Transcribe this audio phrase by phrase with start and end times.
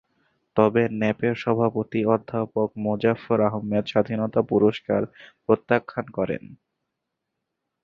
[0.57, 5.01] তবে ন্যাপের সভাপতি অধ্যাপক মোজাফফর আহমদ স্বাধীনতা পুরস্কার
[5.45, 6.43] প্রত্যাখ্যান করেন।